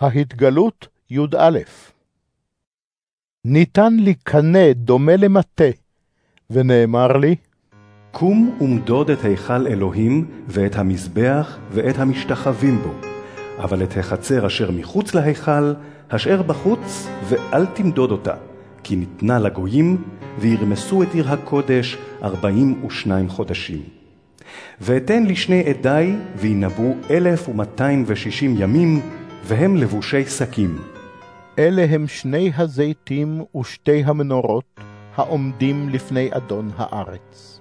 ההתגלות 0.00 0.88
י"א 1.10 1.58
ניתן 3.44 3.96
לי 3.96 4.14
קנה 4.14 4.72
דומה 4.72 5.16
למטה, 5.16 5.64
ונאמר 6.50 7.16
לי, 7.16 7.36
קום 8.10 8.58
ומדוד 8.60 9.10
את 9.10 9.24
היכל 9.24 9.66
אלוהים, 9.66 10.26
ואת 10.48 10.76
המזבח, 10.76 11.58
ואת 11.70 11.98
המשתחווים 11.98 12.78
בו, 12.78 12.94
אבל 13.58 13.82
את 13.82 13.96
החצר 13.96 14.46
אשר 14.46 14.70
מחוץ 14.70 15.14
להיכל, 15.14 15.72
השאר 16.10 16.42
בחוץ, 16.42 17.08
ואל 17.28 17.66
תמדוד 17.66 18.10
אותה, 18.10 18.34
כי 18.84 18.96
ניתנה 18.96 19.38
לגויים, 19.38 20.04
וירמסו 20.38 21.02
את 21.02 21.14
עיר 21.14 21.32
הקודש 21.32 21.98
ארבעים 22.22 22.84
ושניים 22.84 23.28
חודשים. 23.28 23.82
ואתן 24.80 25.24
לשני 25.24 25.64
עדי, 25.64 26.14
וינבאו 26.36 26.94
אלף 27.10 27.48
ומאתיים 27.48 28.04
ושישים 28.06 28.54
ימים, 28.58 29.00
והם 29.44 29.76
לבושי 29.76 30.24
שקים. 30.24 30.78
אלה 31.58 31.86
הם 31.90 32.06
שני 32.08 32.52
הזיתים 32.56 33.44
ושתי 33.60 34.02
המנורות 34.04 34.80
העומדים 35.16 35.88
לפני 35.88 36.28
אדון 36.32 36.70
הארץ. 36.76 37.60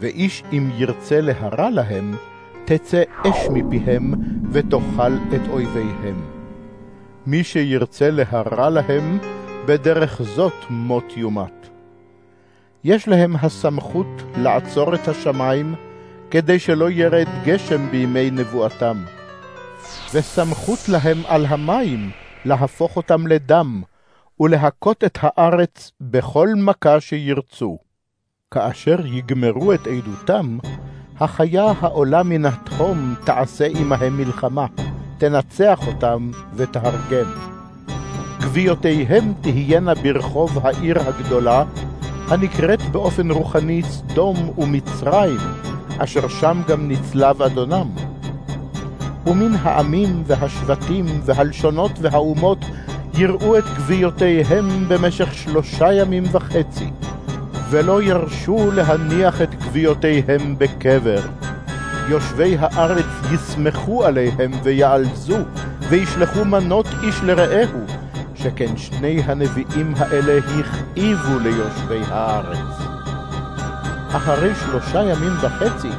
ואיש 0.00 0.42
אם 0.52 0.70
ירצה 0.76 1.20
להרע 1.20 1.70
להם, 1.70 2.14
תצא 2.64 3.02
אש 3.22 3.48
מפיהם 3.52 4.14
ותאכל 4.52 5.12
את 5.34 5.48
אויביהם. 5.48 6.22
מי 7.26 7.44
שירצה 7.44 8.10
להרע 8.10 8.70
להם, 8.70 9.18
בדרך 9.66 10.22
זאת 10.22 10.64
מות 10.70 11.16
יומת. 11.16 11.68
יש 12.84 13.08
להם 13.08 13.36
הסמכות 13.36 14.22
לעצור 14.36 14.94
את 14.94 15.08
השמיים, 15.08 15.74
כדי 16.30 16.58
שלא 16.58 16.90
ירד 16.90 17.28
גשם 17.44 17.90
בימי 17.90 18.30
נבואתם. 18.30 18.96
וסמכות 20.14 20.88
להם 20.88 21.22
על 21.26 21.46
המים 21.46 22.10
להפוך 22.44 22.96
אותם 22.96 23.26
לדם, 23.26 23.82
ולהכות 24.40 25.04
את 25.04 25.18
הארץ 25.22 25.92
בכל 26.00 26.48
מכה 26.56 27.00
שירצו. 27.00 27.78
כאשר 28.50 29.06
יגמרו 29.06 29.72
את 29.72 29.86
עדותם, 29.86 30.58
החיה 31.20 31.72
העולה 31.80 32.22
מן 32.22 32.44
התהום 32.44 33.14
תעשה 33.24 33.66
עמהם 33.66 34.16
מלחמה, 34.16 34.66
תנצח 35.18 35.86
אותם 35.86 36.30
ותהרגם. 36.54 37.32
גוויותיהם 38.40 39.32
תהיינה 39.40 39.94
ברחוב 39.94 40.66
העיר 40.66 41.00
הגדולה, 41.00 41.64
הנקראת 42.28 42.82
באופן 42.82 43.30
רוחני 43.30 43.82
סדום 43.82 44.36
ומצרים, 44.58 45.38
אשר 45.98 46.28
שם 46.28 46.62
גם 46.68 46.88
נצלב 46.88 47.42
אדונם. 47.42 48.05
ומן 49.26 49.54
העמים 49.62 50.22
והשבטים 50.26 51.06
והלשונות 51.24 51.92
והאומות 52.00 52.64
יראו 53.14 53.58
את 53.58 53.64
גוויותיהם 53.76 54.88
במשך 54.88 55.34
שלושה 55.34 55.92
ימים 55.92 56.24
וחצי, 56.32 56.90
ולא 57.70 58.02
ירשו 58.02 58.70
להניח 58.70 59.42
את 59.42 59.54
גוויותיהם 59.54 60.58
בקבר. 60.58 61.20
יושבי 62.08 62.56
הארץ 62.60 63.04
ישמחו 63.32 64.04
עליהם 64.04 64.50
ויעלזו, 64.62 65.38
וישלחו 65.88 66.44
מנות 66.44 66.86
איש 67.02 67.20
לרעהו, 67.22 67.80
שכן 68.34 68.76
שני 68.76 69.22
הנביאים 69.26 69.94
האלה 69.96 70.38
הכאיבו 70.38 71.38
ליושבי 71.38 72.00
הארץ. 72.08 72.86
אחרי 74.12 74.54
שלושה 74.54 75.02
ימים 75.02 75.32
וחצי, 75.40 75.90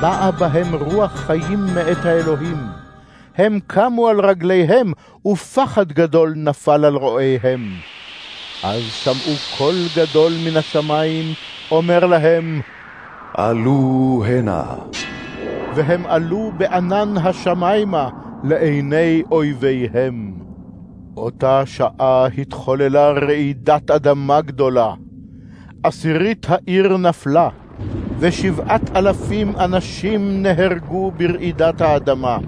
באה 0.00 0.30
בהם 0.30 0.74
רוח 0.74 1.12
חיים 1.12 1.58
מאת 1.74 2.04
האלוהים. 2.04 2.56
הם 3.36 3.58
קמו 3.66 4.08
על 4.08 4.20
רגליהם, 4.20 4.92
ופחד 5.26 5.92
גדול 5.92 6.32
נפל 6.36 6.84
על 6.84 6.96
רועיהם. 6.96 7.72
אז 8.62 8.82
שמעו 8.82 9.36
קול 9.58 9.74
גדול 9.96 10.32
מן 10.44 10.56
השמיים, 10.56 11.24
אומר 11.70 12.06
להם, 12.06 12.60
עלו 13.34 14.22
הנה. 14.26 14.64
והם 15.74 16.06
עלו 16.06 16.52
בענן 16.56 17.16
השמיימה 17.16 18.08
לעיני 18.44 19.22
אויביהם. 19.30 20.32
אותה 21.16 21.62
שעה 21.66 22.26
התחוללה 22.38 23.10
רעידת 23.10 23.90
אדמה 23.90 24.40
גדולה. 24.40 24.94
עשירית 25.82 26.46
העיר 26.48 26.96
נפלה, 26.96 27.48
ושבעת 28.20 28.96
אלפים 28.96 29.52
אנשים 29.56 30.42
נהרגו 30.42 31.10
ברעידת 31.16 31.80
האדמה. 31.80 32.38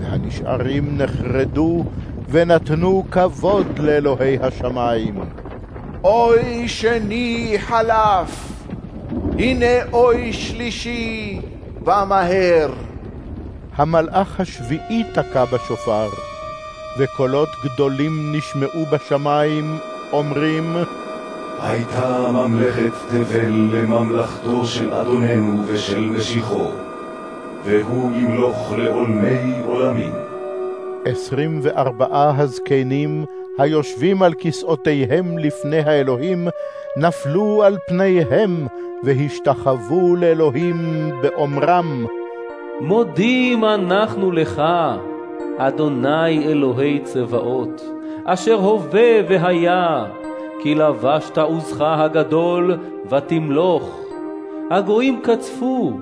והנשארים 0.00 0.98
נחרדו 0.98 1.84
ונתנו 2.28 3.04
כבוד 3.10 3.78
לאלוהי 3.78 4.38
השמיים. 4.42 5.14
אוי 6.04 6.68
שני 6.68 7.54
חלף, 7.58 8.52
הנה 9.38 9.84
אוי 9.92 10.32
שלישי, 10.32 11.40
בא 11.84 12.04
מהר. 12.08 12.72
המלאך 13.76 14.40
השביעי 14.40 15.04
תקע 15.14 15.44
בשופר, 15.44 16.08
וקולות 16.98 17.48
גדולים 17.64 18.32
נשמעו 18.36 18.86
בשמיים, 18.86 19.78
אומרים, 20.12 20.76
הייתה 21.62 22.30
ממלכת 22.32 22.92
תבל 23.08 23.70
לממלכתו 23.72 24.64
של 24.64 24.94
אדוננו 24.94 25.62
ושל 25.66 26.00
משיחו, 26.00 26.70
והוא 27.64 28.12
ימלוך 28.16 28.72
לעולמי 28.78 29.54
עולמים. 29.66 30.12
עשרים 31.04 31.60
וארבעה 31.62 32.32
הזקנים 32.38 33.24
היושבים 33.58 34.22
על 34.22 34.34
כסאותיהם 34.38 35.38
לפני 35.38 35.78
האלוהים, 35.78 36.48
נפלו 36.96 37.62
על 37.62 37.76
פניהם 37.88 38.66
והשתחוו 39.02 40.16
לאלוהים 40.16 41.10
באומרם, 41.22 42.06
מודים 42.80 43.64
אנחנו 43.64 44.32
לך, 44.32 44.62
אדוני 45.58 46.46
אלוהי 46.46 47.00
צבאות, 47.04 47.82
אשר 48.24 48.54
הווה 48.54 49.20
והיה, 49.28 50.04
כי 50.62 50.74
לבשת 50.74 51.38
עוזך 51.38 51.80
הגדול 51.80 52.78
ותמלוך. 53.10 53.98
הגויים 54.70 55.20
קצפו, 55.22 55.92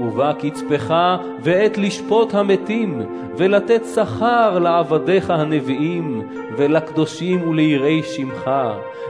ובא 0.00 0.32
קצפך 0.32 0.94
ועת 1.42 1.78
לשפוט 1.78 2.34
המתים, 2.34 3.02
ולתת 3.36 3.82
שכר 3.94 4.58
לעבדיך 4.58 5.30
הנביאים, 5.30 6.22
ולקדושים 6.56 7.48
וליראי 7.48 8.02
שמך, 8.02 8.50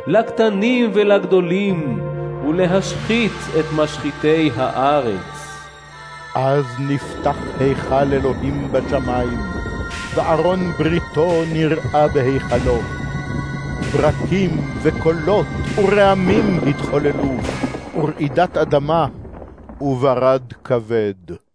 לקטנים 0.06 0.90
ולגדולים, 0.94 2.00
ולהשחית 2.48 3.32
את 3.58 3.64
משחיתי 3.76 4.50
הארץ. 4.56 5.58
אז 6.34 6.64
נפתח 6.88 7.36
היכל 7.60 8.12
אלוהים 8.12 8.68
בשמיים, 8.72 9.38
וארון 10.14 10.60
בריתו 10.78 11.42
נראה 11.52 12.08
בהיכלו. 12.14 12.95
ברקים 13.92 14.50
וקולות 14.82 15.46
ורעמים 15.76 16.60
התחוללו, 16.68 17.36
ורעידת 17.96 18.56
אדמה 18.56 19.06
וברד 19.80 20.52
כבד. 20.64 21.45